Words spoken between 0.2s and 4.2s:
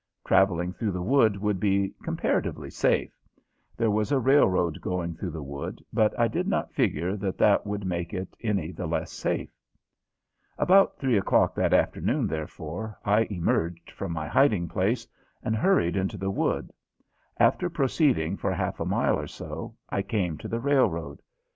Traveling through the wood would be comparatively safe. There was a